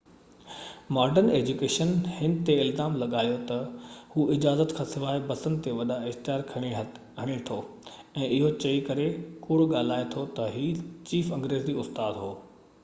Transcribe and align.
modern 0.95 1.27
education 1.39 1.89
هن 2.19 2.31
تي 2.49 2.53
الزام 2.61 2.95
لڳايو 3.01 3.33
تہ 3.51 3.57
هو 4.13 4.23
اجازت 4.35 4.73
کانسواءِ 4.79 5.19
بسن 5.31 5.59
تي 5.67 5.73
وڏا 5.81 5.97
اشتهار 6.11 6.73
هڻي 7.21 7.35
ٿو 7.51 7.57
۽ 8.23 8.29
اهو 8.29 8.49
چئي 8.63 8.79
ڪري 8.89 9.05
ڪوڙ 9.45 9.59
ڳالهائي 9.75 10.07
ٿو 10.15 10.25
تہ 10.41 10.49
هي 10.57 10.65
چيف 11.11 11.29
انگريزي 11.39 11.77
استاد 11.85 12.19
هو 12.25 12.31